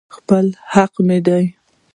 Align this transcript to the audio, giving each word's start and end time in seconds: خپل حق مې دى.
خپل 0.15 0.45
حق 0.73 0.93
مې 1.07 1.17
دى. 1.25 1.43